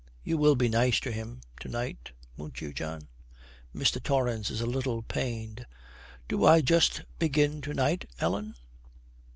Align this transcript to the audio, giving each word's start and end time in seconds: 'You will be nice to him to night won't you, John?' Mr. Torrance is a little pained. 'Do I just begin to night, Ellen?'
'You 0.23 0.39
will 0.39 0.55
be 0.55 0.67
nice 0.67 0.99
to 1.01 1.11
him 1.11 1.41
to 1.59 1.67
night 1.69 2.11
won't 2.35 2.59
you, 2.59 2.73
John?' 2.73 3.07
Mr. 3.75 4.01
Torrance 4.01 4.49
is 4.49 4.59
a 4.59 4.65
little 4.65 5.03
pained. 5.03 5.67
'Do 6.27 6.43
I 6.43 6.61
just 6.61 7.03
begin 7.19 7.61
to 7.61 7.73
night, 7.75 8.09
Ellen?' 8.19 8.55